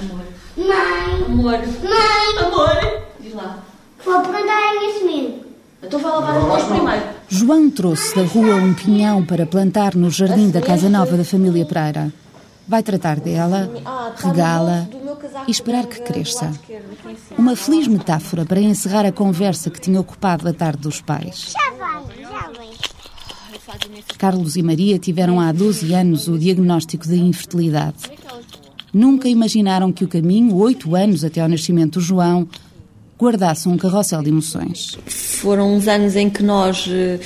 [0.00, 0.24] Amor.
[0.56, 1.58] Mãe, Amor.
[1.58, 3.02] mãe, Amor.
[3.20, 3.58] Diz lá.
[4.04, 5.42] vou plantar a minha semente.
[5.82, 7.02] Então vai lavar as mãos primeiro.
[7.28, 11.64] João trouxe da rua um pinhão para plantar no jardim da casa nova da família
[11.64, 12.12] Pereira.
[12.66, 13.70] Vai tratar dela,
[14.16, 14.86] regá-la
[15.46, 16.52] e esperar que cresça.
[17.38, 21.54] Uma feliz metáfora para encerrar a conversa que tinha ocupado a tarde dos pais.
[21.54, 22.68] Já vai, já vai.
[24.18, 28.17] Carlos e Maria tiveram há 12 anos o diagnóstico de infertilidade.
[28.92, 32.48] Nunca imaginaram que o caminho, oito anos até ao nascimento do João,
[33.20, 34.96] guardasse um carrossel de emoções.
[35.06, 36.86] Foram uns anos em que nós.
[36.88, 37.18] eh,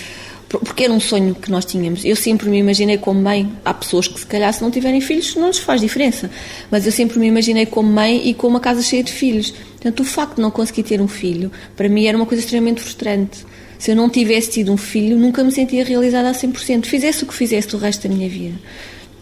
[0.48, 2.05] por- Porque era um sonho que nós tínhamos.
[2.05, 3.50] Eu sempre me imaginei como mãe.
[3.64, 6.30] Há pessoas que, se calhar, se não tiverem filhos, não lhes faz diferença.
[6.70, 9.50] Mas eu sempre me imaginei como mãe e com uma casa cheia de filhos.
[9.50, 12.80] Portanto, o facto de não conseguir ter um filho, para mim, era uma coisa extremamente
[12.83, 13.44] frustrante.
[13.78, 16.86] Se eu não tivesse tido um filho, nunca me sentia realizada a 100%.
[16.86, 18.55] Fizesse o que fizesse o resto da minha vida.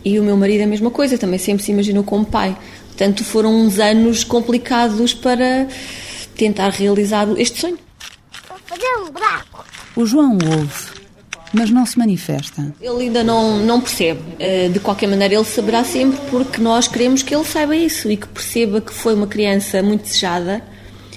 [0.04, 2.56] E o meu marido, a mesma coisa, também sempre se imaginou como pai.
[2.88, 5.66] Portanto, foram uns anos complicados para
[6.36, 7.78] tentar realizar este sonho.
[8.48, 9.64] Vou fazer um buraco.
[9.96, 11.00] O João ouve,
[11.52, 12.72] mas não se manifesta.
[12.80, 14.20] Ele ainda não, não percebe.
[14.38, 18.16] Eh, De qualquer maneira, ele saberá sempre porque nós queremos que ele saiba isso e
[18.16, 20.62] que perceba que foi uma criança muito desejada,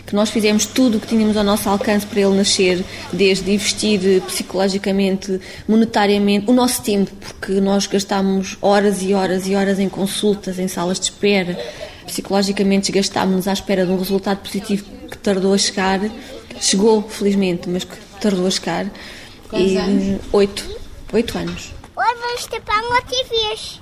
[0.05, 4.21] que nós fizemos tudo o que tínhamos ao nosso alcance para ele nascer, desde investir
[4.23, 10.59] psicologicamente, monetariamente, o nosso tempo, porque nós gastámos horas e horas e horas em consultas,
[10.59, 11.57] em salas de espera.
[12.05, 15.99] Psicologicamente desgastámos-nos à espera de um resultado positivo que tardou a chegar.
[16.59, 18.85] Chegou, felizmente, mas que tardou a chegar.
[19.53, 20.63] e, eh, Oito.
[21.13, 21.71] Oito anos.
[21.95, 23.79] Hoje vamos tapar uma vez.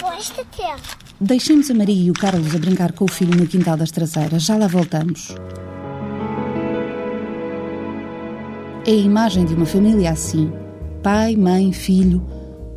[0.00, 1.01] Com esta terra.
[1.24, 4.42] Deixemos a Maria e o Carlos a brincar com o filho no quintal das traseiras.
[4.42, 5.32] Já lá voltamos.
[8.84, 10.52] É a imagem de uma família assim:
[11.00, 12.26] pai, mãe, filho,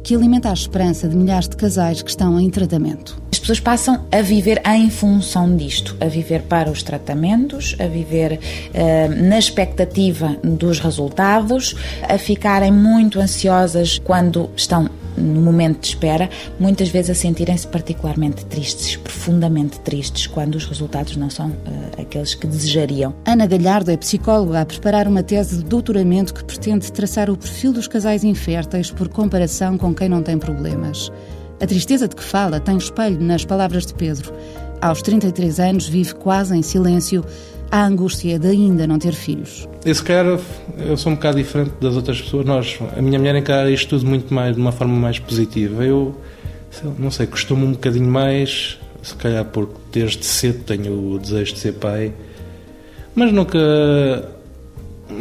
[0.04, 3.20] que alimenta a esperança de milhares de casais que estão em tratamento.
[3.32, 8.40] As pessoas passam a viver em função disto, a viver para os tratamentos, a viver
[8.76, 11.76] eh, na expectativa dos resultados,
[12.08, 14.88] a ficarem muito ansiosas quando estão
[15.18, 21.16] no momento de espera, muitas vezes a sentirem-se particularmente tristes, profundamente tristes, quando os resultados
[21.16, 23.14] não são eh, aqueles que desejariam.
[23.26, 27.74] Ana Galhardo é psicóloga a preparar uma tese de doutoramento que pretende traçar o perfil
[27.74, 31.12] dos casais inférteis por comparação com quem não tem problemas.
[31.62, 34.34] A tristeza de que fala tem espelho nas palavras de Pedro.
[34.82, 37.24] Aos 33 anos vive quase em silêncio
[37.72, 39.68] a angústia de ainda não ter filhos.
[39.86, 40.40] Esse cara,
[40.78, 42.46] eu sou um bocado diferente das outras pessoas.
[42.46, 45.84] Nós, a minha mulher encara isto tudo muito mais, de uma forma mais positiva.
[45.84, 46.16] Eu,
[46.98, 51.60] não sei, costumo um bocadinho mais, se calhar porque desde cedo tenho o desejo de
[51.60, 52.14] ser pai,
[53.14, 53.60] mas nunca,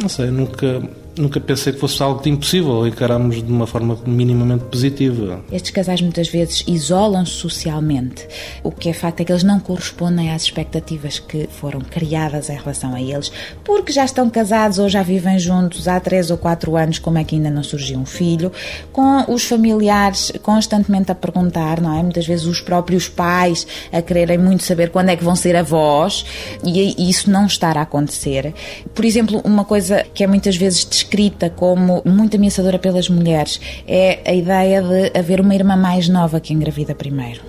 [0.01, 0.81] não sei, nunca,
[1.17, 2.85] nunca pensei que fosse algo de impossível.
[2.87, 5.43] Encaramos de uma forma minimamente positiva.
[5.51, 8.27] Estes casais muitas vezes isolam-se socialmente.
[8.63, 12.55] O que é facto é que eles não correspondem às expectativas que foram criadas em
[12.55, 13.31] relação a eles,
[13.63, 17.23] porque já estão casados ou já vivem juntos há três ou quatro anos, como é
[17.23, 18.51] que ainda não surgiu um filho,
[18.91, 22.01] com os familiares constantemente a perguntar, não é?
[22.01, 26.25] Muitas vezes os próprios pais a quererem muito saber quando é que vão ser avós
[26.63, 28.53] e isso não estar a acontecer.
[28.93, 34.19] Por exemplo, uma coisa que é muitas vezes descrita como muito ameaçadora pelas mulheres é
[34.25, 37.41] a ideia de haver uma irmã mais nova que engravida primeiro.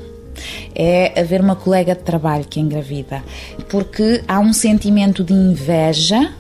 [0.75, 3.25] É haver uma colega de trabalho que engravida.
[3.71, 6.33] Porque há um sentimento de inveja,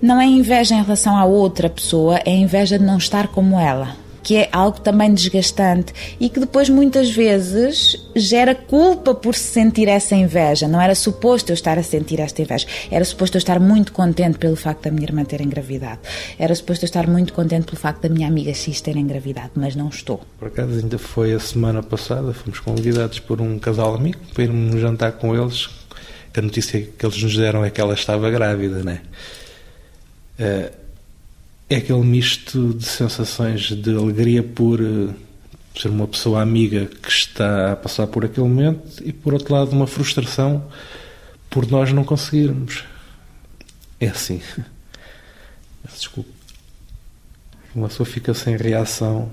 [0.00, 4.03] não é inveja em relação à outra pessoa, é inveja de não estar como ela
[4.24, 9.86] que é algo também desgastante e que depois muitas vezes gera culpa por se sentir
[9.86, 10.66] essa inveja.
[10.66, 12.66] Não era suposto eu estar a sentir esta inveja.
[12.90, 16.00] Era suposto eu estar muito contente pelo facto da minha irmã ter engravidado.
[16.38, 19.76] Era suposto eu estar muito contente pelo facto da minha amiga X ter engravidado, mas
[19.76, 20.22] não estou.
[20.38, 24.80] Por acaso ainda foi a semana passada, fomos convidados por um casal amigo para irmos
[24.80, 25.68] jantar com eles.
[26.34, 29.02] A notícia que eles nos deram é que ela estava grávida, né?
[30.40, 30.83] Uh,
[31.68, 35.14] é aquele misto de sensações de alegria por uh,
[35.76, 39.72] ser uma pessoa amiga que está a passar por aquele momento e, por outro lado,
[39.72, 40.64] uma frustração
[41.50, 42.84] por nós não conseguirmos.
[44.00, 44.40] É assim.
[45.84, 46.30] Desculpe.
[47.74, 49.30] Uma pessoa fica sem reação.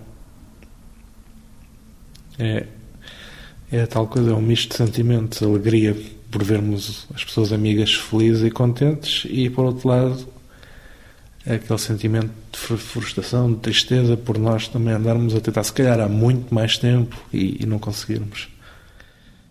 [2.39, 2.65] É,
[3.71, 5.43] é tal coisa, é um misto de sentimentos.
[5.43, 5.95] Alegria
[6.31, 10.27] por vermos as pessoas amigas felizes e contentes e, por outro lado,
[11.45, 15.99] é aquele sentimento de frustração, de tristeza por nós também andarmos a tentar, se calhar,
[15.99, 18.47] há muito mais tempo e, e, não conseguirmos.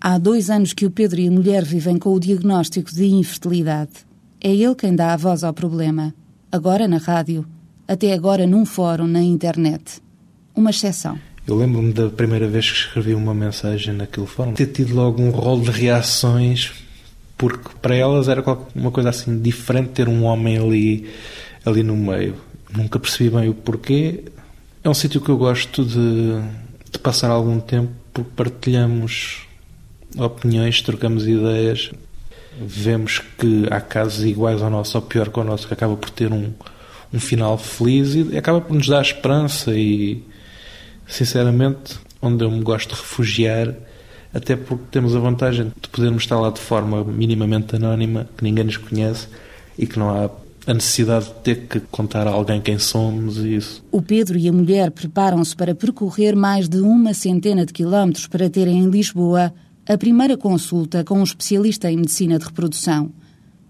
[0.00, 3.90] Há dois anos que o Pedro e a mulher vivem com o diagnóstico de infertilidade.
[4.40, 6.14] É ele quem dá a voz ao problema.
[6.50, 7.44] Agora na rádio,
[7.86, 10.00] até agora num fórum na internet.
[10.54, 11.18] Uma exceção.
[11.46, 15.30] Eu lembro-me da primeira vez que escrevi uma mensagem naquele fórum, ter tido logo um
[15.30, 16.72] rol de reações,
[17.36, 18.44] porque para elas era
[18.74, 21.10] uma coisa assim diferente ter um homem ali,
[21.64, 22.34] ali no meio.
[22.74, 24.24] Nunca percebi bem o porquê.
[24.82, 26.40] É um sítio que eu gosto de,
[26.90, 29.46] de passar algum tempo, porque partilhamos
[30.16, 31.90] opiniões, trocamos ideias.
[32.60, 36.10] Vemos que há casos iguais ao nosso, ou pior que o nosso, que acaba por
[36.10, 36.52] ter um,
[37.12, 40.22] um final feliz e acaba por nos dar esperança e
[41.06, 43.74] sinceramente, onde eu me gosto de refugiar,
[44.32, 48.64] até porque temos a vantagem de podermos estar lá de forma minimamente anónima, que ninguém
[48.64, 49.28] nos conhece
[49.76, 50.30] e que não há
[50.66, 53.82] a necessidade de ter que contar a alguém quem somos e isso.
[53.90, 58.50] O Pedro e a mulher preparam-se para percorrer mais de uma centena de quilómetros para
[58.50, 59.52] terem em Lisboa
[59.88, 63.10] a primeira consulta com um especialista em medicina de reprodução.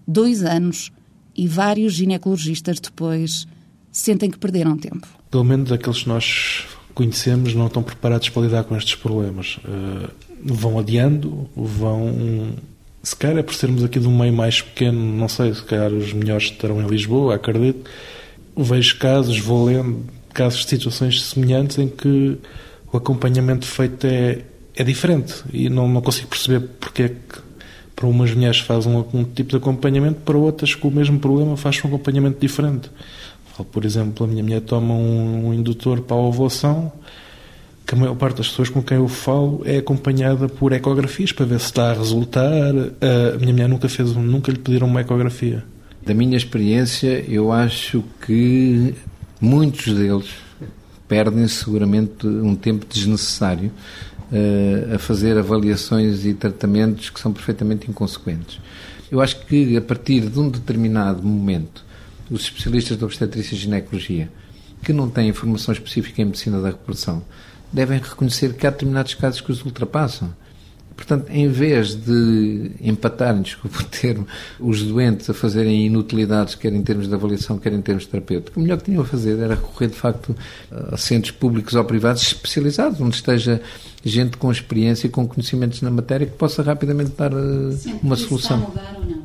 [0.07, 0.91] Dois anos
[1.35, 3.47] e vários ginecologistas depois
[3.91, 5.07] sentem que perderam tempo.
[5.29, 9.57] Pelo menos aqueles que nós conhecemos não estão preparados para lidar com estes problemas.
[9.57, 10.09] Uh,
[10.43, 12.53] vão adiando, vão.
[13.03, 15.91] Se calhar é por sermos aqui de um meio mais pequeno, não sei, se calhar
[15.91, 17.89] os melhores estarão em Lisboa, acredito.
[18.55, 22.37] Vejo casos, vou lendo casos de situações semelhantes em que
[22.91, 24.41] o acompanhamento feito é,
[24.75, 27.51] é diferente e não, não consigo perceber porque é que
[27.95, 31.55] para umas mulheres faz um, um tipo de acompanhamento, para outras com o mesmo problema
[31.57, 32.89] faz um acompanhamento diferente.
[33.71, 36.91] Por exemplo, a minha mulher toma um, um indutor para a ovulação,
[37.91, 41.45] que a maior parte das pessoas com quem eu falo é acompanhada por ecografias para
[41.45, 42.73] ver se está a resultar.
[43.33, 45.61] A minha mulher nunca fez, nunca lhe pediram uma ecografia.
[46.01, 48.95] Da minha experiência, eu acho que
[49.41, 50.29] muitos deles
[51.05, 53.69] perdem seguramente um tempo desnecessário
[54.31, 58.57] uh, a fazer avaliações e tratamentos que são perfeitamente inconsequentes.
[59.11, 61.83] Eu acho que a partir de um determinado momento
[62.29, 64.31] os especialistas de obstetrícia e ginecologia,
[64.81, 67.21] que não têm formação específica em medicina da reprodução,
[67.71, 70.33] devem reconhecer que há determinados casos que os ultrapassam.
[70.95, 74.27] Portanto, em vez de empatarem, desculpa o termo,
[74.59, 78.59] os doentes a fazerem inutilidades, quer em termos de avaliação, quer em termos terapêuticos, o
[78.59, 80.35] melhor que tinham a fazer era recorrer, de facto,
[80.91, 83.61] a centros públicos ou privados especializados, onde esteja
[84.03, 88.59] gente com experiência e com conhecimentos na matéria que possa rapidamente dar uh, uma solução.
[88.59, 89.21] Mudar ou não?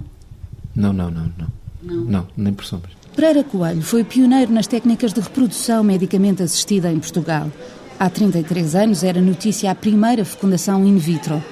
[0.74, 1.66] Não, não, não, não.
[1.82, 2.92] Não, não nem por sombras.
[3.14, 7.50] Pereira Coelho foi pioneiro nas técnicas de reprodução medicamente assistida em Portugal.
[7.98, 11.42] Há 33 anos era notícia a primeira fecundação in vitro.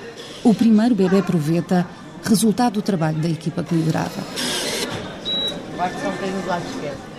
[0.42, 1.86] O primeiro bebê proveta,
[2.22, 4.22] resultado do trabalho da equipa que liderava.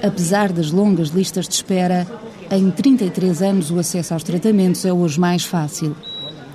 [0.04, 2.06] Apesar das longas listas de espera,
[2.52, 5.96] em 33 anos o acesso aos tratamentos é hoje mais fácil.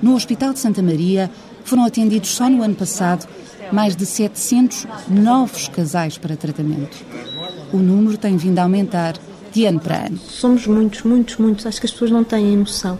[0.01, 1.29] No Hospital de Santa Maria
[1.65, 3.27] foram atendidos só no ano passado
[3.73, 7.05] mais de 700 novos casais para tratamento.
[7.73, 9.15] O número tem vindo a aumentar
[9.53, 10.19] de ano para ano.
[10.19, 11.67] Somos muitos, muitos, muitos.
[11.67, 12.99] Acho que as pessoas não têm noção.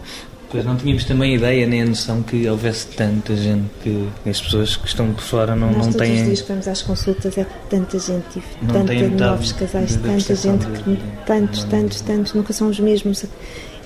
[0.51, 4.41] Pois não tínhamos também a ideia nem a noção que houvesse tanta gente que as
[4.41, 6.09] pessoas que estão por fora não, Nós não têm.
[6.09, 10.35] Todos os dias que vamos às consultas é tanta gente, não tanta novos casais, tanta
[10.35, 13.23] gente, que, tantos, tantos, tantos, nunca são os mesmos.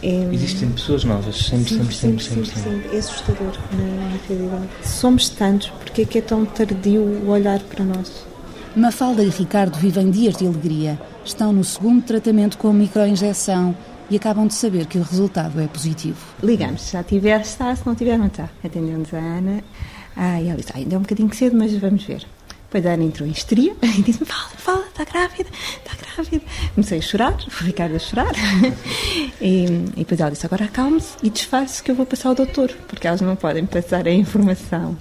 [0.02, 0.28] É...
[0.34, 2.46] Existem pessoas novas, sempre, sempre, sempre, sempre.
[2.46, 2.96] sempre, sempre.
[2.96, 4.68] É assustador, na, na realidade.
[4.84, 8.26] Somos tantos, porque é que é tão tardio o olhar para nós?
[8.76, 11.00] Mafalda e Ricardo vivem dias de alegria.
[11.26, 13.76] Estão no segundo tratamento com microinjeção
[14.12, 16.24] e acabam de saber que o resultado é positivo.
[16.44, 18.48] Ligamos, se já tiver, está, se não tiver, não está.
[18.64, 19.64] Atendemos a Ana.
[20.16, 22.28] Ah, e ela disse, ainda é um bocadinho cedo, mas vamos ver.
[22.66, 26.46] Depois a Ana entrou em histeria e disse-me: Fala, fala, está grávida, está grávida.
[26.76, 28.34] Comecei a chorar, o Ricardo a chorar.
[29.42, 32.72] e, e depois ela disse: Agora acalme-se e disfarce que eu vou passar ao doutor,
[32.88, 34.96] porque elas não podem passar a informação.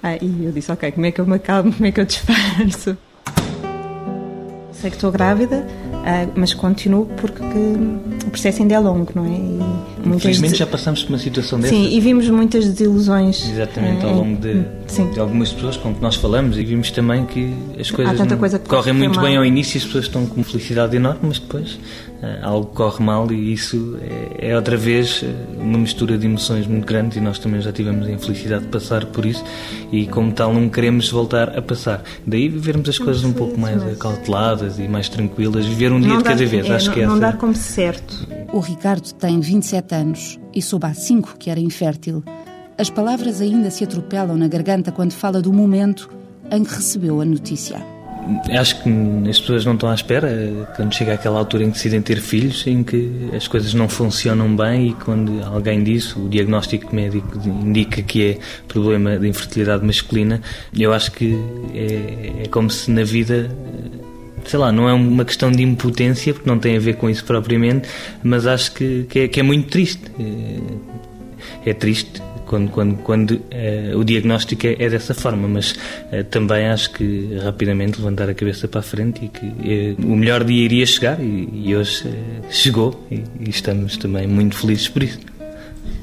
[0.00, 2.04] Ah, e eu disse: Ok, como é que eu me acalmo, como é que eu
[2.04, 2.96] disfarço?
[4.82, 5.66] Sei que estou grávida,
[6.02, 7.40] Uh, mas continuo porque
[8.26, 9.28] o processo ainda é longo, não é?
[9.28, 11.72] E Infelizmente já passamos por uma situação dessa.
[11.72, 13.48] Sim, e vimos muitas desilusões.
[13.48, 14.64] Exatamente, uh, ao longo de,
[15.12, 18.94] de, algumas pessoas com que nós falamos e vimos também que as coisas coisa correm
[18.94, 21.78] muito bem ao início e as pessoas estão com uma felicidade enorme, mas depois
[22.42, 25.24] algo corre mal e isso é, é, outra vez
[25.58, 29.06] uma mistura de emoções muito grande e nós também já tivemos a infelicidade de passar
[29.06, 29.44] por isso
[29.90, 32.02] e como tal não queremos voltar a passar.
[32.26, 36.18] Daí vivermos as coisas um pouco mais acauteladas e mais tranquilas, viver um dia não
[36.18, 38.26] de cada vez, é, acho não, que é Não dar como certo.
[38.52, 42.22] O Ricardo tem 27 anos e soube há 5 que era infértil.
[42.78, 46.08] As palavras ainda se atropelam na garganta quando fala do momento
[46.50, 47.91] em que recebeu a notícia.
[48.56, 48.90] Acho que
[49.28, 50.30] as pessoas não estão à espera
[50.76, 54.54] quando chega aquela altura em que decidem ter filhos, em que as coisas não funcionam
[54.54, 58.38] bem e quando alguém diz, o diagnóstico médico indica que é
[58.68, 60.40] problema de infertilidade masculina,
[60.76, 61.36] eu acho que
[61.74, 63.50] é, é como se na vida
[64.44, 67.24] sei lá, não é uma questão de impotência, porque não tem a ver com isso
[67.24, 67.88] propriamente,
[68.22, 70.02] mas acho que, que, é, que é muito triste.
[70.18, 72.20] É, é triste
[72.52, 77.38] quando, quando, quando uh, o diagnóstico é, é, dessa forma, mas uh, também acho que
[77.42, 81.18] rapidamente levantar a cabeça para a frente e que uh, o melhor dia iria chegar
[81.18, 82.06] e, e hoje
[82.50, 85.18] chegou e, e, estamos também muito felizes por isso.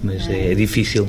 [0.01, 1.07] Mas é, é difícil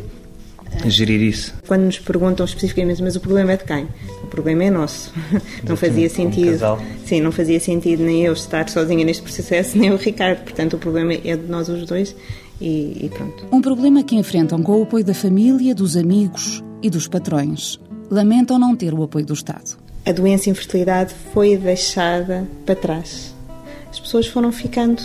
[0.84, 1.54] gerir isso.
[1.66, 3.88] Quando nos perguntam especificamente, mas o problema é de quem?
[4.22, 5.10] O problema é nosso.
[5.66, 6.78] Não fazia sentido.
[7.06, 10.42] Sim, não fazia sentido nem eu estar sozinha neste processo, nem o Ricardo.
[10.42, 12.14] Portanto, o problema é de nós os dois
[12.60, 13.46] e, e pronto.
[13.50, 17.80] Um problema que enfrentam com o apoio da família, dos amigos e dos patrões.
[18.10, 19.78] Lamentam não ter o apoio do Estado.
[20.04, 23.34] A doença e infertilidade foi deixada para trás.
[23.90, 25.02] As pessoas foram ficando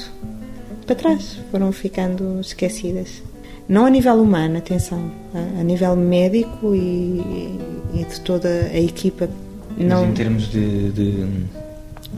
[0.85, 3.21] para trás, foram ficando esquecidas.
[3.67, 7.57] Não a nível humano, atenção, a nível médico e,
[7.93, 9.27] e de toda a equipa.
[9.75, 10.01] Não...
[10.01, 11.27] Mas em termos de, de,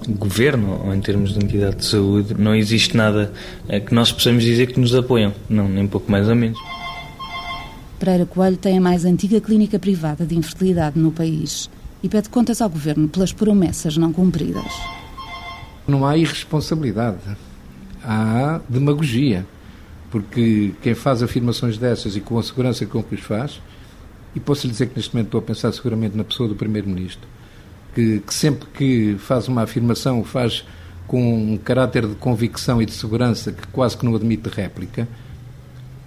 [0.09, 3.31] governo ou em termos de entidade de saúde, não existe nada
[3.67, 6.59] eh, que nós possamos dizer que nos apoiam, não, nem pouco mais ou menos.
[7.99, 11.69] Pereira Coelho tem a mais antiga clínica privada de infertilidade no país
[12.03, 14.71] e pede contas ao governo pelas promessas não cumpridas.
[15.87, 17.17] Não há irresponsabilidade,
[18.03, 19.45] há demagogia
[20.09, 23.61] porque quem faz afirmações dessas e com a segurança com que os faz,
[24.35, 27.27] e posso lhe dizer que neste momento estou a pensar seguramente na pessoa do Primeiro-Ministro,
[27.97, 30.63] que, que, sempre que faz uma afirmação faz
[31.07, 35.07] com um caráter de convicção e de segurança que quase que não admite réplica.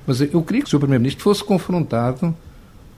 [0.06, 0.78] Mas eu queria que o Sr.
[0.78, 2.32] Primeiro-Ministro fosse confrontado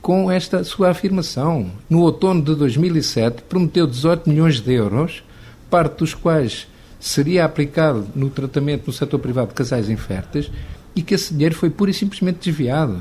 [0.02, 1.70] com esta sua afirmação.
[1.88, 5.24] No outono de 2007, prometeu 18 milhões de euros,
[5.70, 6.66] parte dos quais
[7.00, 10.50] seria aplicado no tratamento no setor privado de casais inférteis,
[10.94, 13.00] e que esse dinheiro foi pura e simplesmente desviado.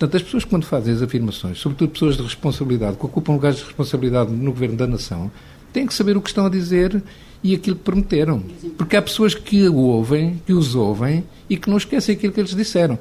[0.00, 3.64] Portanto, as pessoas, quando fazem as afirmações, sobretudo pessoas de responsabilidade, que ocupam lugares de
[3.64, 5.30] responsabilidade no governo da nação,
[5.74, 7.02] têm que saber o que estão a dizer
[7.44, 8.42] e aquilo que prometeram.
[8.78, 12.40] Porque há pessoas que o ouvem, que os ouvem e que não esquecem aquilo que
[12.40, 12.98] eles disseram.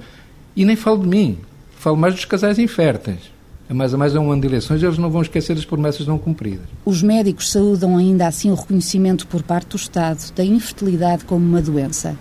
[0.54, 1.38] E nem falo de mim,
[1.78, 3.32] falo mais dos casais inférteis.
[3.70, 6.06] A mais a mais é um ano de eleições, eles não vão esquecer as promessas
[6.06, 6.66] não cumpridas.
[6.84, 11.62] Os médicos saúdam ainda assim o reconhecimento por parte do Estado da infertilidade como uma
[11.62, 12.18] doença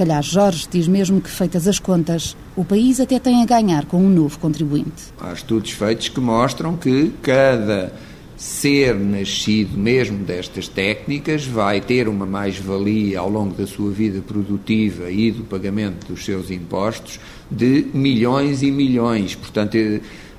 [0.00, 3.98] calhar Jorge diz mesmo que, feitas as contas, o país até tem a ganhar com
[3.98, 5.12] um novo contribuinte.
[5.20, 7.92] Há estudos feitos que mostram que cada
[8.34, 15.10] ser nascido mesmo destas técnicas vai ter uma mais-valia ao longo da sua vida produtiva
[15.10, 19.34] e do pagamento dos seus impostos de milhões e milhões.
[19.34, 19.76] Portanto,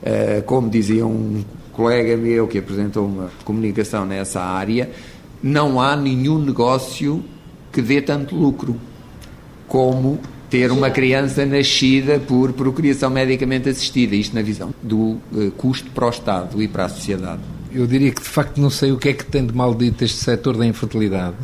[0.02, 4.90] eh, como dizia um colega meu que apresentou uma comunicação nessa área,
[5.44, 7.24] não há nenhum negócio
[7.72, 8.76] que dê tanto lucro
[9.72, 15.90] como ter uma criança nascida por procriação medicamente assistida, isto na visão do uh, custo
[15.92, 17.40] para o Estado e para a sociedade.
[17.72, 20.18] Eu diria que de facto não sei o que é que tem de maldito este
[20.18, 21.38] setor da infertilidade,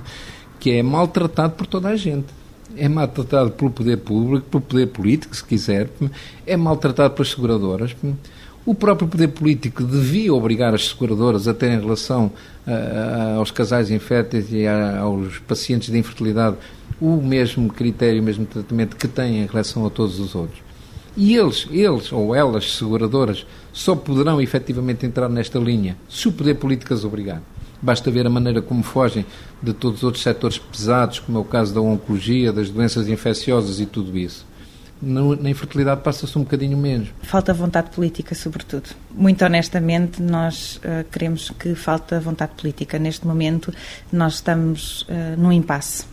[0.59, 2.25] que é maltratado por toda a gente.
[2.75, 5.89] É maltratado pelo poder público, pelo poder político, se quiser,
[6.45, 7.95] é maltratado pelas seguradoras.
[8.65, 12.25] O próprio poder político devia obrigar as seguradoras a terem relação
[12.67, 16.57] uh, aos casais inférteis e a, aos pacientes de infertilidade
[16.99, 20.61] o mesmo critério, o mesmo tratamento que têm em relação a todos os outros.
[21.15, 26.55] E eles, eles ou elas, seguradoras, só poderão efetivamente entrar nesta linha se o poder
[26.55, 27.41] político as obrigar.
[27.81, 29.25] Basta ver a maneira como fogem
[29.61, 33.79] de todos os outros setores pesados, como é o caso da oncologia, das doenças infecciosas
[33.79, 34.45] e tudo isso.
[34.99, 37.09] Na infertilidade passa-se um bocadinho menos.
[37.21, 38.89] Falta vontade política, sobretudo.
[39.11, 42.97] Muito honestamente, nós uh, queremos que falta vontade política.
[42.97, 43.71] Neste momento,
[44.11, 46.05] nós estamos uh, num impasse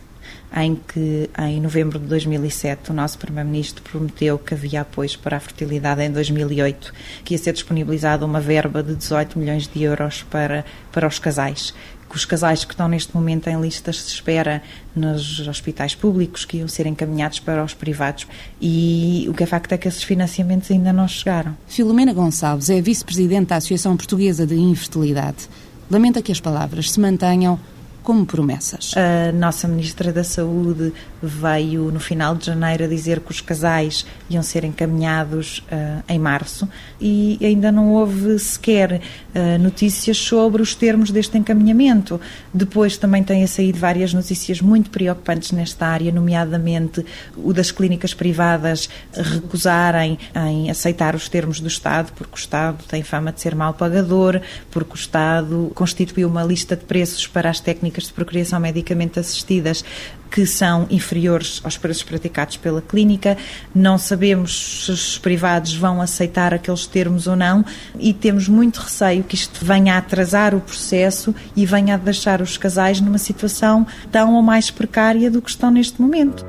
[0.55, 5.39] em que, em novembro de 2007, o nosso Primeiro-Ministro prometeu que havia apoios para a
[5.39, 10.65] fertilidade em 2008, que ia ser disponibilizada uma verba de 18 milhões de euros para,
[10.91, 11.73] para os casais
[12.09, 14.61] que os casais que estão neste momento em listas de espera
[14.95, 18.27] nos hospitais públicos que iam ser encaminhados para os privados
[18.61, 21.57] e o que é facto é que esses financiamentos ainda não chegaram.
[21.67, 25.49] Filomena Gonçalves é vice-presidente da Associação Portuguesa de Infertilidade.
[25.89, 27.59] Lamenta que as palavras se mantenham
[28.05, 28.93] como promessas.
[28.95, 34.05] A nossa Ministra da Saúde veio no final de janeiro a dizer que os casais
[34.29, 36.69] iam ser encaminhados uh, em março
[37.01, 42.21] e ainda não houve sequer uh, notícias sobre os termos deste encaminhamento.
[42.53, 47.03] Depois também têm saído várias notícias muito preocupantes nesta área, nomeadamente
[47.35, 53.01] o das clínicas privadas recusarem em aceitar os termos do Estado, porque o Estado tem
[53.01, 57.59] fama de ser mal pagador, porque o Estado constituiu uma lista de preços para as
[57.59, 59.83] técnicas de procriação medicamente assistidas
[60.29, 63.37] que são inferiores aos preços praticados pela clínica.
[63.73, 67.63] Não sabemos se os privados vão aceitar aqueles termos ou não
[67.97, 72.41] e temos muito receio que isto venha a atrasar o processo e venha a deixar
[72.41, 76.45] os casais numa situação tão ou mais precária do que estão neste momento.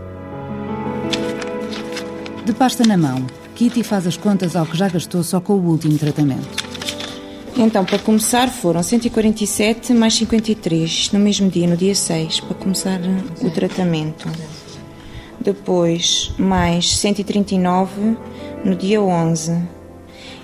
[2.45, 5.71] De pasta na mão, Kitty faz as contas ao que já gastou só com o
[5.71, 6.66] último tratamento.
[7.59, 13.01] Então, para começar, foram 147 mais 53 no mesmo dia, no dia 6, para começar
[13.41, 14.29] o tratamento.
[15.41, 18.15] Depois, mais 139
[18.63, 19.57] no dia 11.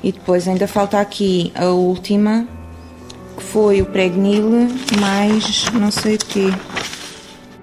[0.02, 2.48] E depois ainda falta aqui a última,
[3.36, 6.48] que foi o pregnil mais não sei o quê.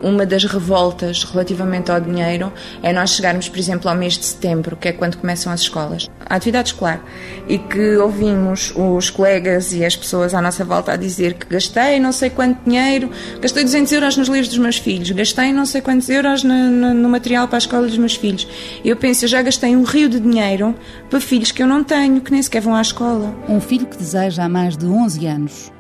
[0.02, 4.78] Uma das revoltas relativamente ao dinheiro é nós chegarmos, por exemplo, ao mês de setembro,
[4.78, 7.04] que é quando começam as escolas, a atividade escolar,
[7.50, 12.00] e que ouvimos os colegas e as pessoas à nossa volta a dizer que gastei
[12.00, 13.10] não sei quanto dinheiro,
[13.42, 16.94] gastei 200 euros nos livros dos meus filhos, gastei não sei quantos euros no, no,
[16.94, 18.48] no material para a escola dos meus filhos.
[18.86, 20.76] Eu penso, eu já gastei um rio de dinheiro
[21.10, 23.36] para filhos que eu não tenho, que nem sequer vão à escola.
[23.50, 25.79] Um filho que deseja há mais de 11 anos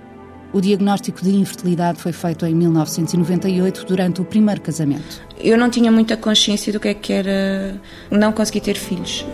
[0.51, 5.21] o diagnóstico de infertilidade foi feito em 1998, durante o primeiro casamento.
[5.39, 7.79] Eu não tinha muita consciência do que é que era
[8.09, 9.25] não conseguir ter filhos.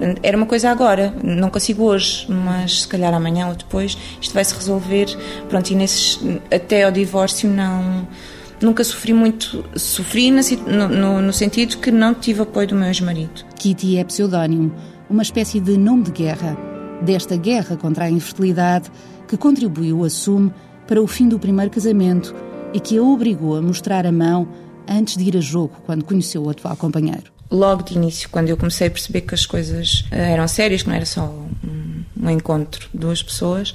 [0.00, 4.34] Eh, era uma coisa agora, não consigo hoje, mas se calhar amanhã ou depois isto
[4.34, 5.06] vai se resolver.
[5.48, 8.06] Pronto, e nesses, até ao divórcio não
[8.60, 9.64] nunca sofri muito.
[9.74, 13.44] Sofri no, no, no, sentido que não tive apoio do meu ex-marido.
[13.56, 14.72] Kitty é pseudónimo,
[15.10, 16.56] uma espécie de nome de guerra.
[17.02, 18.88] Desta guerra contra a infertilidade,
[19.32, 20.52] que contribuiu, assume,
[20.86, 22.34] para o fim do primeiro casamento
[22.74, 24.46] e que a obrigou a mostrar a mão
[24.86, 27.32] antes de ir a jogo, quando conheceu o atual companheiro.
[27.50, 30.88] Logo de início, quando eu comecei a perceber que as coisas eh, eram sérias, que
[30.88, 31.34] não era só
[31.64, 33.74] um, encontro de duas pessoas,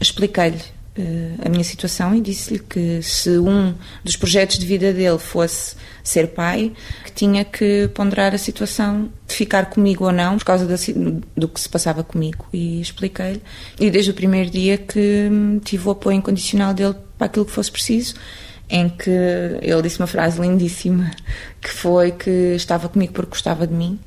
[0.00, 5.18] expliquei-lhe uh, a minha situação e disse-lhe que se um dos projetos de vida dele
[5.18, 5.76] fosse
[6.08, 6.72] ser pai,
[7.04, 10.66] que tinha que ponderar a situação de ficar comigo ou não, por causa
[11.36, 12.46] do que se passava comigo.
[12.52, 13.42] E expliquei-lhe.
[13.78, 17.52] E desde o primeiro dia que hum, tive o apoio incondicional dele para aquilo que
[17.52, 18.14] fosse preciso
[18.70, 19.10] em que
[19.62, 21.10] ele disse uma frase lindíssima,
[21.60, 23.98] que foi que estava comigo porque gostava de mim,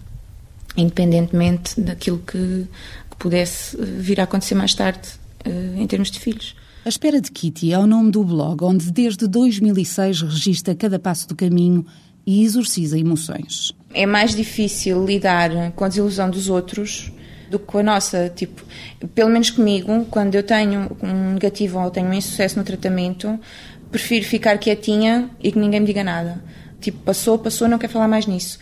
[0.77, 2.67] independentemente daquilo que,
[3.09, 5.09] que pudesse vir a acontecer mais tarde
[5.45, 6.55] uh, em termos de filhos.
[6.83, 11.27] A Espera de Kitty é o nome do blog onde desde 2006 registra cada passo
[11.27, 11.85] do caminho
[12.25, 13.71] e exorciza emoções.
[13.93, 17.11] É mais difícil lidar com a desilusão dos outros
[17.51, 18.31] do que com a nossa.
[18.35, 18.63] Tipo,
[19.13, 23.39] pelo menos comigo, quando eu tenho um negativo ou tenho um insucesso no tratamento,
[23.91, 26.43] prefiro ficar quietinha e que ninguém me diga nada.
[26.79, 28.57] Tipo, passou, passou, não quero falar mais nisso.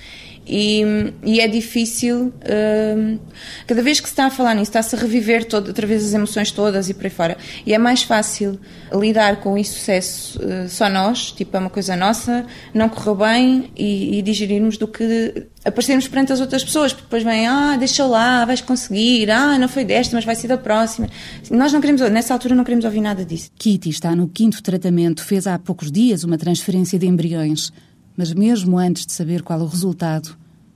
[0.50, 0.82] E,
[1.24, 3.20] e é difícil, uh,
[3.68, 6.14] cada vez que se está a falar nisso, está-se a reviver todo, outra vez as
[6.14, 7.38] emoções todas e por aí fora.
[7.68, 8.60] E é mais fácil
[8.92, 13.72] lidar com o insucesso uh, só nós, tipo, é uma coisa nossa, não correu bem
[13.78, 18.06] e, e digerirmos do que aparecermos perante as outras pessoas, porque depois vem, ah, deixa
[18.06, 21.08] lá, vais conseguir, ah, não foi desta, mas vai ser da próxima.
[21.52, 23.52] Nós não queremos, nessa altura não queremos ouvir nada disso.
[23.58, 27.72] Kitty está no quinto tratamento, fez há poucos dias uma transferência de embriões
[28.20, 30.36] mas mesmo antes de saber qual o resultado,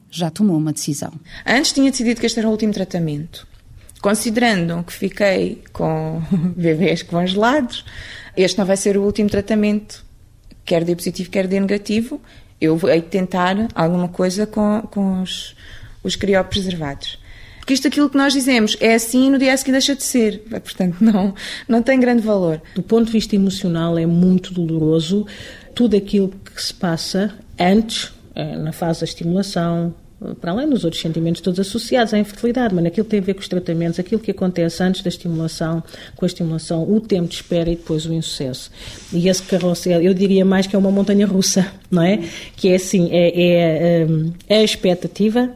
[0.09, 1.11] já tomou uma decisão.
[1.45, 3.45] Antes tinha decidido que este era o último tratamento.
[4.01, 6.21] Considerando que fiquei com
[6.55, 7.83] bebês congelados,
[8.37, 10.05] este não vai ser o último tratamento,
[10.63, 12.21] quer de positivo, quer de negativo.
[12.61, 15.53] Eu vou tentar alguma coisa com, com os,
[16.01, 17.19] os criopreservados.
[17.59, 20.43] Porque isto aquilo que nós dizemos é assim no dia seguinte deixa de ser.
[20.49, 21.35] Portanto, não,
[21.67, 22.61] não tem grande valor.
[22.73, 25.25] Do ponto de vista emocional é muito doloroso
[25.73, 30.83] tudo aquilo que se passa antes, eh, na fase da estimulação, eh, para além dos
[30.83, 33.99] outros sentimentos todos associados à infertilidade, mas naquilo que tem a ver com os tratamentos,
[33.99, 35.83] aquilo que acontece antes da estimulação,
[36.15, 38.71] com a estimulação, o tempo de espera e depois o insucesso.
[39.11, 42.19] E esse carrossel, eu diria mais que é uma montanha russa, não é?
[42.55, 44.07] Que é assim, é, é,
[44.49, 45.51] é a expectativa,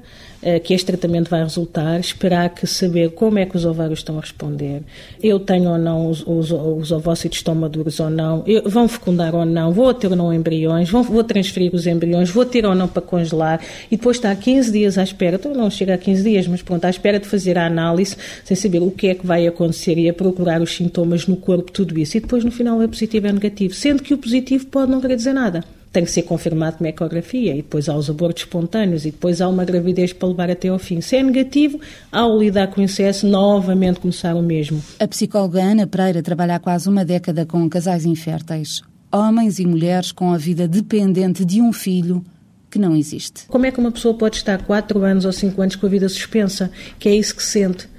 [0.63, 4.21] que este tratamento vai resultar, esperar que saber como é que os ovários estão a
[4.21, 4.81] responder,
[5.21, 9.35] eu tenho ou não os, os, os ovócitos estão maduros ou não, eu, vão fecundar
[9.35, 12.87] ou não, vou ter ou não embriões, vou, transferir os embriões, vou ter ou não
[12.87, 13.59] para congelar.
[13.91, 16.85] E depois está 15 dias à espera, então não chega a 15 dias, mas pronto,
[16.85, 20.09] à espera de fazer a análise sem saber o que é que vai acontecer e
[20.09, 23.29] a procurar os sintomas no corpo, tudo isso, e depois no final é positivo ou
[23.29, 26.77] é negativo, sendo que o positivo pode não querer dizer nada tem que ser confirmado
[26.79, 30.51] uma ecografia e depois há os abortos espontâneos e depois há uma gravidez para levar
[30.51, 31.01] até ao fim.
[31.01, 31.79] Se é negativo,
[32.11, 34.79] ao lidar com o incesso, novamente começar o mesmo.
[34.99, 38.83] A psicóloga Ana Pereira trabalha há quase uma década com casais inférteis.
[39.11, 42.23] Homens e mulheres com a vida dependente de um filho
[42.69, 43.47] que não existe.
[43.47, 46.07] Como é que uma pessoa pode estar 4 anos ou 5 anos com a vida
[46.07, 46.69] suspensa?
[46.99, 47.89] Que é isso que sente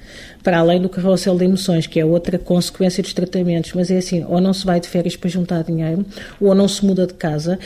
[0.42, 4.24] para além do carrossel de emoções, que é outra consequência dos tratamentos, mas é assim,
[4.28, 6.04] ou não se vai de férias para juntar dinheiro,
[6.40, 7.58] ou não se muda de casa,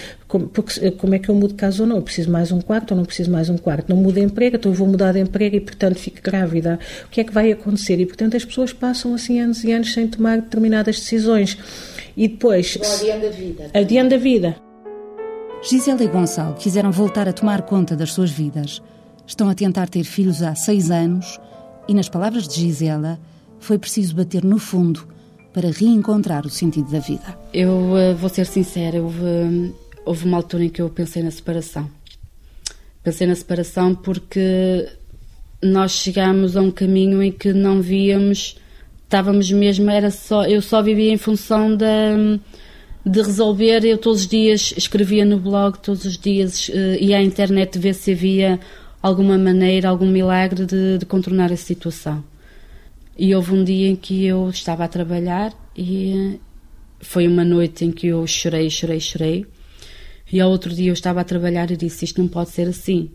[0.52, 1.96] porque como é que eu mudo de casa ou não?
[1.96, 3.88] Eu preciso mais um quarto ou não preciso mais um quarto?
[3.88, 6.78] Não mudo de emprego, então eu vou mudar de emprego e, portanto, fico grávida.
[7.04, 8.00] O que é que vai acontecer?
[8.00, 11.58] E, portanto, as pessoas passam assim anos e anos sem tomar determinadas decisões.
[12.16, 12.78] E depois...
[13.00, 13.70] Adiando a vida.
[13.74, 14.56] Adiando a vida.
[15.62, 18.82] Gisela e Gonçalo quiseram voltar a tomar conta das suas vidas.
[19.26, 21.38] Estão a tentar ter filhos há seis anos
[21.88, 23.18] e, nas palavras de Gisela,
[23.58, 25.06] foi preciso bater no fundo
[25.52, 27.38] para reencontrar o sentido da vida.
[27.52, 31.88] Eu uh, vou ser sincera, houve, houve uma altura em que eu pensei na separação.
[33.02, 34.88] Pensei na separação porque
[35.62, 38.56] nós chegámos a um caminho em que não víamos,
[39.04, 42.16] estávamos mesmo, era só, eu só vivia em função da
[43.04, 43.84] de resolver.
[43.84, 47.94] Eu todos os dias escrevia no blog, todos os dias uh, ia à internet ver
[47.94, 48.60] se havia
[49.02, 52.22] alguma maneira, algum milagre de, de, contornar a situação.
[53.18, 56.40] E houve um dia em que eu estava a trabalhar e uh,
[57.00, 59.46] foi uma noite em que eu chorei, chorei, chorei.
[60.32, 63.10] E ao outro dia eu estava a trabalhar e disse: Isto não pode ser assim.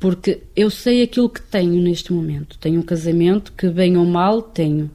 [0.00, 2.58] Porque eu sei aquilo que tenho neste momento.
[2.58, 4.90] Tenho um casamento que, bem ou mal, tenho.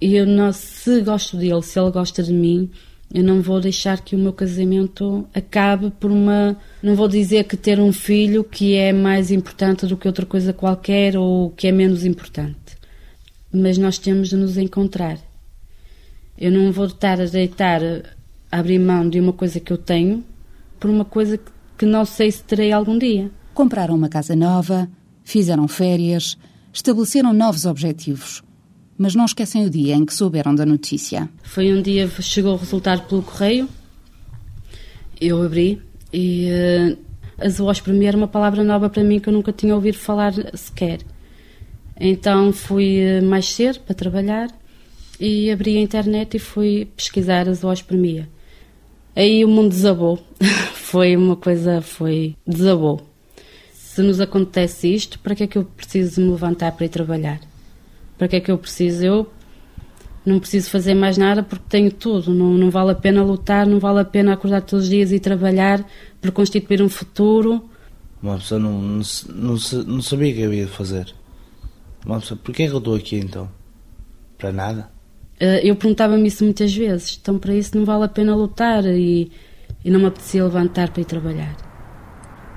[0.00, 2.70] E eu não, se gosto dele, se ele gosta de mim,
[3.12, 6.56] eu não vou deixar que o meu casamento acabe por uma.
[6.82, 10.52] Não vou dizer que ter um filho que é mais importante do que outra coisa
[10.52, 12.76] qualquer ou que é menos importante.
[13.50, 15.18] Mas nós temos de nos encontrar.
[16.36, 17.80] Eu não vou estar a deitar,
[18.52, 20.22] a abrir mão de uma coisa que eu tenho
[20.78, 21.40] por uma coisa
[21.78, 23.30] que não sei se terei algum dia.
[23.54, 24.88] Compraram uma casa nova,
[25.24, 26.36] fizeram férias,
[26.72, 28.42] estabeleceram novos objetivos
[28.98, 31.30] mas não esquecem o dia em que souberam da notícia.
[31.44, 33.68] Foi um dia, chegou o resultado pelo correio,
[35.20, 35.80] eu abri
[36.12, 36.98] e uh,
[37.38, 40.98] a zoospermia era uma palavra nova para mim que eu nunca tinha ouvido falar sequer.
[41.98, 44.48] Então fui uh, mais cedo para trabalhar
[45.20, 48.28] e abri a internet e fui pesquisar a zoospermia.
[49.14, 50.18] Aí o mundo desabou.
[50.74, 53.00] foi uma coisa, foi desabou.
[53.72, 57.40] Se nos acontece isto, para que é que eu preciso me levantar para ir trabalhar?
[58.18, 59.04] Para que é que eu preciso?
[59.04, 59.30] Eu
[60.26, 62.34] não preciso fazer mais nada porque tenho tudo.
[62.34, 65.20] Não, não vale a pena lutar, não vale a pena acordar todos os dias e
[65.20, 65.88] trabalhar
[66.20, 67.70] para constituir um futuro.
[68.22, 71.14] Uma pessoa não, não, não, não sabia o que havia de fazer.
[72.04, 73.48] Uma pessoa, porquê é que eu estou aqui então?
[74.36, 74.90] Para nada?
[75.40, 77.18] Eh, eu perguntava-me isso muitas vezes.
[77.20, 79.30] Então, para isso, não vale a pena lutar e,
[79.84, 81.67] e não me apetecia levantar para ir trabalhar.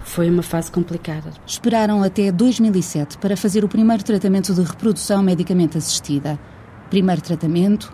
[0.04, 1.32] Foi uma fase complicada.
[1.46, 6.40] Esperaram até 2007 para fazer o primeiro tratamento de reprodução medicamente assistida.
[6.90, 7.94] Primeiro tratamento,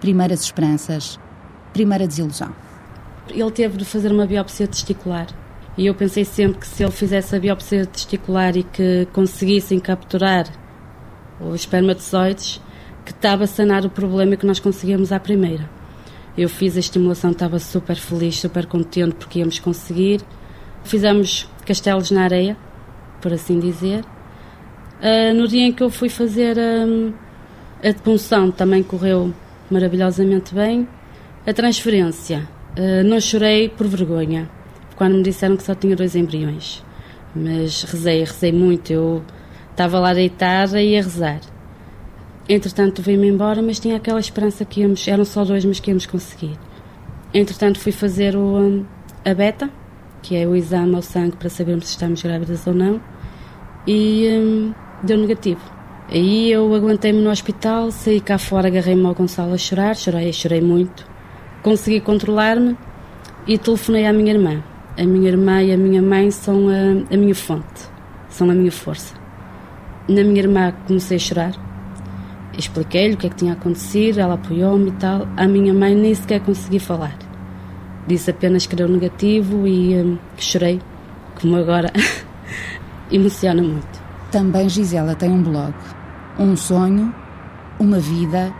[0.00, 1.18] primeiras esperanças,
[1.72, 2.54] primeira desilusão.
[3.28, 5.26] Ele teve de fazer uma biópsia testicular.
[5.76, 10.46] E eu pensei sempre que se ele fizesse a biópsia testicular e que conseguissem capturar
[11.40, 12.60] os espermatozoides,
[13.04, 15.70] que estava a sanar o problema que nós conseguimos à primeira.
[16.36, 20.20] Eu fiz a estimulação, estava super feliz, super contente porque íamos conseguir.
[20.88, 22.56] Fizemos castelos na areia,
[23.20, 24.02] por assim dizer.
[25.02, 27.12] Uh, no dia em que eu fui fazer um,
[27.84, 29.34] a depunção também correu
[29.70, 30.88] maravilhosamente bem.
[31.46, 34.48] A transferência, uh, não chorei por vergonha,
[34.96, 36.82] quando me disseram que só tinha dois embriões.
[37.36, 38.90] Mas rezei, rezei muito.
[38.90, 39.22] Eu
[39.70, 41.40] estava lá deitada e a rezar.
[42.48, 46.06] Entretanto, veio-me embora, mas tinha aquela esperança que íamos, eram só dois, mas que íamos
[46.06, 46.58] conseguir.
[47.34, 48.86] Entretanto, fui fazer o, hum,
[49.22, 49.70] a beta,
[50.22, 53.00] que é o exame ao sangue para sabermos se estamos grávidas ou não,
[53.86, 55.60] e hum, deu negativo.
[56.10, 60.60] Aí eu aguentei-me no hospital, saí cá fora, agarrei-me ao Gonçalo a chorar, chorei, chorei
[60.60, 61.06] muito.
[61.62, 62.76] Consegui controlar-me
[63.46, 64.62] e telefonei à minha irmã.
[64.98, 67.88] A minha irmã e a minha mãe são a, a minha fonte,
[68.30, 69.14] são a minha força.
[70.08, 71.52] Na minha irmã comecei a chorar,
[72.56, 75.28] expliquei-lhe o que é que tinha acontecido, ela apoiou-me e tal.
[75.36, 77.27] A minha mãe nem sequer consegui falar.
[78.08, 80.80] Disse apenas que deu negativo e hum, que chorei,
[81.38, 81.92] como agora
[83.12, 84.00] emociona muito.
[84.32, 85.74] Também Gisela tem um blog.
[86.38, 87.14] Um sonho,
[87.78, 88.50] uma vida,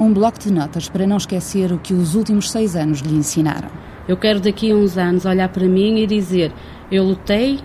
[0.00, 3.68] um bloco de notas para não esquecer o que os últimos seis anos lhe ensinaram.
[4.08, 6.52] Eu quero daqui a uns anos olhar para mim e dizer:
[6.90, 7.60] eu lutei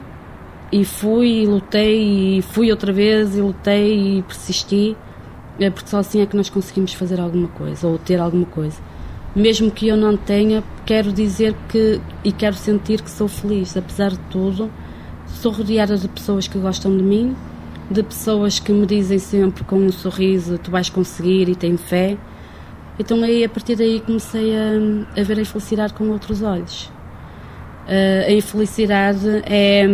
[0.72, 4.96] e fui e lutei e fui outra vez e lutei e persisti,
[5.60, 8.78] é porque só assim é que nós conseguimos fazer alguma coisa ou ter alguma coisa
[9.36, 14.12] mesmo que eu não tenha, quero dizer que e quero sentir que sou feliz, apesar
[14.12, 14.72] de tudo.
[15.26, 17.36] Sou rodeada de pessoas que gostam de mim,
[17.90, 22.18] de pessoas que me dizem sempre com um sorriso: tu vais conseguir e tenho fé.
[23.00, 26.92] Então, aí, a partir daí, comecei a, a ver a infelicidade com outros olhos.
[27.88, 29.86] Uh, a infelicidade é,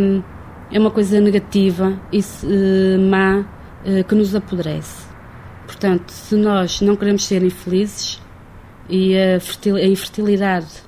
[0.72, 3.46] é uma coisa negativa e uh, má
[3.86, 5.08] uh, que nos apodrece.
[5.66, 8.20] Portanto, se nós não queremos ser infelizes
[8.90, 9.38] e a,
[9.86, 10.88] infertilidade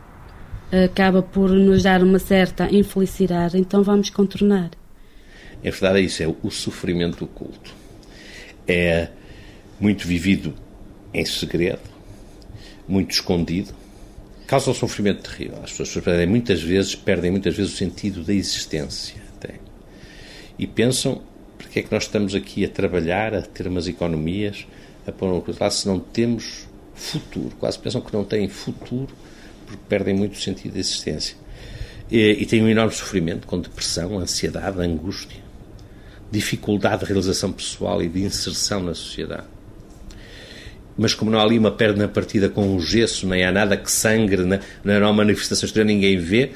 [0.85, 4.71] acaba por nos dar uma certa infelicidade, então vamos contornar.
[5.63, 7.73] Em verdade, é isso, é o sofrimento oculto.
[8.67, 9.09] É
[9.79, 10.53] muito vivido
[11.13, 11.81] em segredo,
[12.87, 13.73] muito escondido,
[14.45, 15.59] causa um sofrimento terrível.
[15.63, 19.21] As pessoas perdem muitas vezes, perdem muitas vezes o sentido da existência.
[19.37, 19.55] Até.
[20.57, 21.21] E pensam,
[21.57, 24.65] porque é que nós estamos aqui a trabalhar, a ter umas economias,
[25.05, 26.68] a pôr uma coisa lá, se não temos
[26.99, 27.55] futuro.
[27.59, 29.09] Quase pensam que não têm futuro,
[29.65, 31.35] porque perdem muito o sentido da existência.
[32.09, 35.41] E, e têm um enorme sofrimento, com depressão, ansiedade, angústia,
[36.31, 39.59] dificuldade de realização pessoal e de inserção na sociedade
[40.99, 43.89] mas como não há ali uma perna partida com um gesso, nem há nada que
[43.89, 44.59] sangre, não
[44.93, 46.51] há uma manifestação exterior, ninguém vê,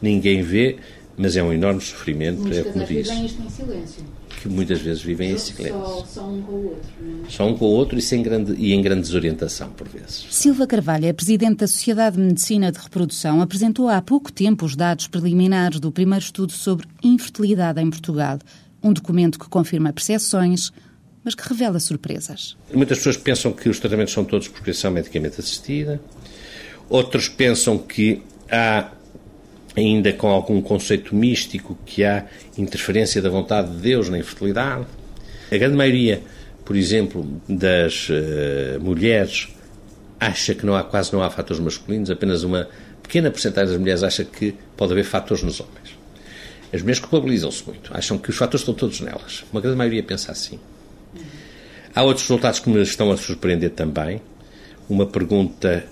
[0.00, 0.78] ninguém vê,
[1.14, 4.04] mas é um enorme sofrimento, Muitos é como isto em silêncio.
[4.40, 5.80] Que muitas vezes vivem em silêncio.
[5.80, 6.90] Só, só, um com o outro.
[7.00, 7.30] Não é?
[7.30, 10.26] Só um com o outro e, sem grande, e em grande desorientação, por vezes.
[10.30, 13.40] Silva Carvalho é presidente da Sociedade de Medicina de Reprodução.
[13.40, 18.38] Apresentou há pouco tempo os dados preliminares do primeiro estudo sobre infertilidade em Portugal.
[18.82, 20.72] Um documento que confirma percepções,
[21.24, 22.56] mas que revela surpresas.
[22.74, 26.00] Muitas pessoas pensam que os tratamentos são todos por prescrição medicamente assistida,
[26.88, 28.90] outros pensam que há,
[29.76, 34.86] ainda com algum conceito místico, que há interferência da vontade de Deus na infertilidade.
[35.50, 36.22] A grande maioria,
[36.64, 39.48] por exemplo, das uh, mulheres
[40.20, 42.68] acha que não há, quase não há fatores masculinos, apenas uma
[43.02, 45.98] pequena porcentagem das mulheres acha que pode haver fatores nos homens.
[46.72, 49.44] As mulheres culpabilizam-se muito, acham que os fatores estão todos nelas.
[49.52, 50.58] Uma grande maioria pensa assim.
[51.94, 54.22] Há outros resultados que me estão a surpreender também.
[54.88, 55.84] Uma pergunta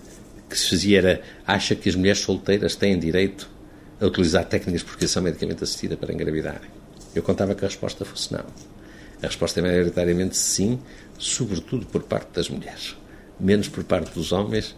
[0.48, 3.50] que se fazia era: acha que as mulheres solteiras têm direito
[4.00, 6.70] a utilizar técnicas de prescrição medicamente assistida para engravidarem?
[7.14, 8.44] Eu contava que a resposta fosse não.
[9.22, 10.78] A resposta é maioritariamente sim,
[11.18, 12.96] sobretudo por parte das mulheres.
[13.38, 14.74] Menos por parte dos homens,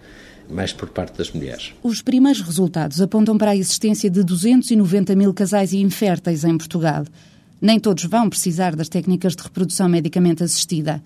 [0.48, 1.72] mais por parte das mulheres.
[1.82, 7.04] Os primeiros resultados apontam para a existência de 290 mil casais inférteis em Portugal.
[7.61, 11.02] Nem todos vão precisar das técnicas de reprodução medicamente assistida,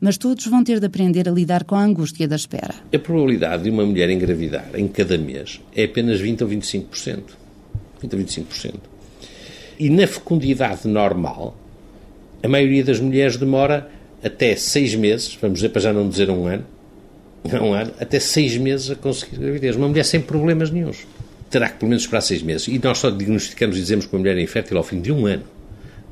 [0.00, 2.74] mas todos vão ter de aprender a lidar com a angústia da espera.
[2.92, 7.39] A probabilidade de uma mulher engravidar em cada mês é apenas 20 ou 25%.
[8.00, 8.74] 20 ou 25%.
[9.78, 11.56] E na fecundidade normal,
[12.42, 13.90] a maioria das mulheres demora
[14.22, 16.64] até seis meses, vamos dizer para já não dizer um ano,
[17.44, 19.76] um ano, até seis meses a conseguir gravidez.
[19.76, 21.06] Uma mulher sem problemas nenhums.
[21.48, 22.68] Terá que pelo menos esperar seis meses.
[22.68, 25.26] E nós só diagnosticamos e dizemos que uma mulher é infértil ao fim de um
[25.26, 25.44] ano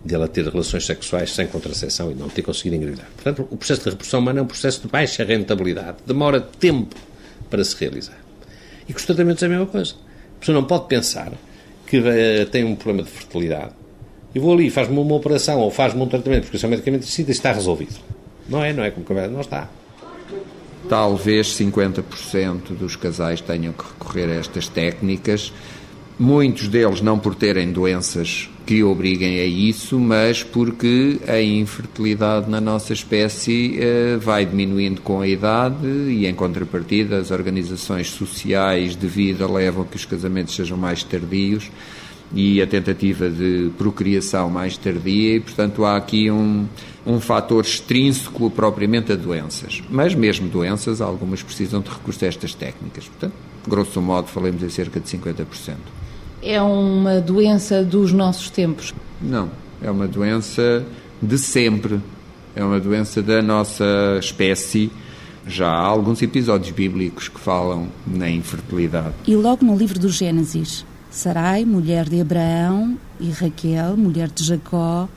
[0.04, 3.08] de ela ter relações sexuais sem contracepção e não ter conseguido engravidar.
[3.14, 6.96] Portanto, o processo de reprodução humana é um processo de baixa rentabilidade, demora tempo
[7.50, 8.18] para se realizar.
[8.88, 9.94] E com os tratamentos é a mesma coisa.
[10.36, 11.32] A pessoa não pode pensar
[11.88, 13.72] que uh, tem um problema de fertilidade
[14.34, 17.52] e vou ali, faz-me uma operação ou faz-me um tratamento porque é medicamento e está
[17.52, 17.98] resolvido.
[18.48, 19.68] Não é, não é como conversa, não está.
[20.88, 25.52] Talvez 50% dos casais tenham que recorrer a estas técnicas
[26.18, 32.60] Muitos deles não por terem doenças que obriguem a isso, mas porque a infertilidade na
[32.60, 39.06] nossa espécie eh, vai diminuindo com a idade e, em contrapartida, as organizações sociais de
[39.06, 41.70] vida levam a que os casamentos sejam mais tardios
[42.34, 46.66] e a tentativa de procriação mais tardia e, portanto, há aqui um,
[47.06, 49.84] um fator extrínseco propriamente a doenças.
[49.88, 53.06] Mas mesmo doenças, algumas precisam de recurso a estas técnicas.
[53.06, 53.34] Portanto,
[53.68, 55.76] grosso modo, falemos em cerca de 50%
[56.42, 58.94] é uma doença dos nossos tempos?
[59.20, 59.50] Não,
[59.82, 60.84] é uma doença
[61.22, 62.00] de sempre.
[62.54, 63.84] É uma doença da nossa
[64.18, 64.90] espécie.
[65.46, 69.14] Já há alguns episódios bíblicos que falam na infertilidade.
[69.26, 75.08] E logo no livro do Gênesis, Sarai, mulher de Abraão, e Raquel, mulher de Jacó,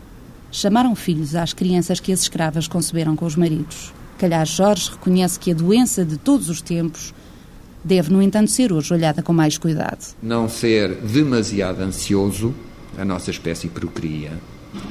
[0.51, 3.93] chamaram filhos às crianças que as escravas conceberam com os maridos.
[4.17, 7.13] Calhar Jorge reconhece que a doença de todos os tempos
[7.83, 10.15] deve, no entanto, ser hoje olhada com mais cuidado.
[10.21, 12.53] Não ser demasiado ansioso,
[12.97, 14.31] a nossa espécie procria.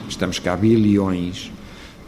[0.09, 1.50] Estamos cá bilhões.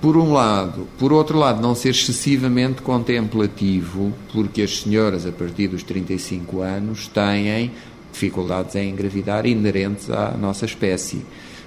[0.01, 5.68] Por um lado, por outro lado, não ser excessivamente contemplativo, porque as senhoras a partir
[5.68, 7.71] dos 35 anos têm
[8.12, 11.25] dificuldades em engravidar inerentes à nossa espécie.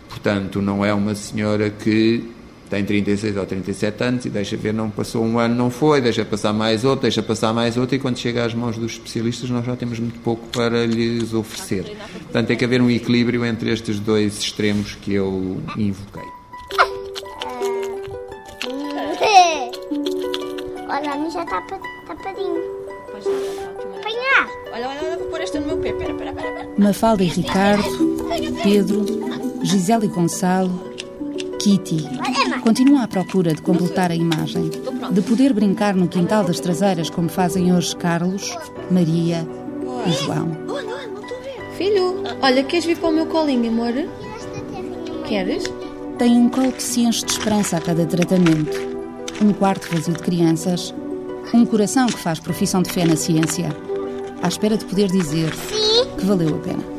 [0.09, 2.23] Portanto, não é uma senhora que
[2.69, 6.25] tem 36 ou 37 anos e deixa ver, não passou um ano, não foi, deixa
[6.25, 9.65] passar mais outro, deixa passar mais outro, e quando chega às mãos dos especialistas, nós
[9.65, 11.95] já temos muito pouco para lhes oferecer.
[12.23, 16.23] Portanto, tem que haver um equilíbrio entre estes dois extremos que eu invoquei.
[20.87, 21.61] Olha, a mim já está
[22.07, 22.61] tapadinho.
[23.99, 24.47] Apanhar!
[24.71, 25.93] Olha, olha, olha, vou pôr este no meu pé.
[25.93, 26.69] Pera, pera, pera.
[26.77, 27.83] Mafalda e Ricardo,
[28.63, 29.05] Pedro,
[29.63, 30.94] Gisele e Gonçalo,
[31.65, 32.07] Kitty
[32.61, 34.69] continua à procura de completar a imagem,
[35.11, 38.55] de poder brincar no quintal das traseiras como fazem hoje Carlos,
[38.91, 39.43] Maria
[40.05, 40.51] e João.
[41.75, 43.93] Filho, olha, queres vir para o meu colinho, amor?
[45.27, 45.63] Queres?
[46.19, 48.79] Tem um colo que se enche de esperança a cada tratamento,
[49.41, 50.93] um quarto vazio de crianças,
[51.51, 53.75] um coração que faz profissão de fé na ciência,
[54.43, 55.51] à espera de poder dizer
[56.15, 56.94] que valeu a pena.